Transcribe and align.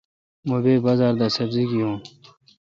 مہ 0.47 0.57
بے 0.63 0.73
بازار 0.85 1.13
دا 1.19 1.27
سبزی 1.37 1.63
گیون۔ 1.71 1.95